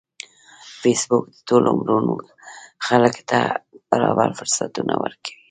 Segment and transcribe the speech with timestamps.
[0.81, 2.13] فېسبوک د ټولو عمرونو
[2.87, 3.39] خلکو ته
[3.91, 5.35] برابر فرصتونه ورکوي